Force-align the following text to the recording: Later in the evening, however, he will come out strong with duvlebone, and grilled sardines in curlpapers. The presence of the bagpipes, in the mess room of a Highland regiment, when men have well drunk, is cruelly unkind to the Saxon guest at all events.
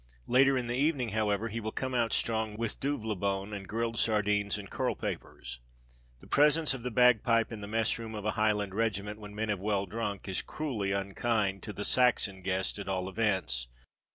Later 0.25 0.57
in 0.57 0.65
the 0.65 0.73
evening, 0.75 1.09
however, 1.09 1.49
he 1.49 1.59
will 1.59 1.71
come 1.71 1.93
out 1.93 2.11
strong 2.11 2.57
with 2.57 2.79
duvlebone, 2.79 3.53
and 3.53 3.67
grilled 3.67 3.99
sardines 3.99 4.57
in 4.57 4.65
curlpapers. 4.65 5.59
The 6.21 6.25
presence 6.25 6.73
of 6.73 6.81
the 6.81 6.89
bagpipes, 6.89 7.51
in 7.51 7.61
the 7.61 7.67
mess 7.67 7.99
room 7.99 8.15
of 8.15 8.25
a 8.25 8.31
Highland 8.31 8.73
regiment, 8.73 9.19
when 9.19 9.35
men 9.35 9.49
have 9.49 9.59
well 9.59 9.85
drunk, 9.85 10.27
is 10.27 10.41
cruelly 10.41 10.91
unkind 10.91 11.61
to 11.61 11.71
the 11.71 11.85
Saxon 11.85 12.41
guest 12.41 12.79
at 12.79 12.89
all 12.89 13.07
events. 13.07 13.67